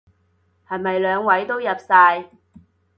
[0.67, 2.27] 係咪兩位都入晒？